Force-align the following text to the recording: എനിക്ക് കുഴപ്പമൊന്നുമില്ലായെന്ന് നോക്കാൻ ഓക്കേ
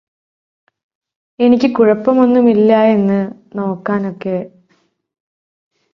എനിക്ക് 1.39 1.75
കുഴപ്പമൊന്നുമില്ലായെന്ന് 1.75 3.19
നോക്കാൻ 3.55 4.07
ഓക്കേ 4.07 4.37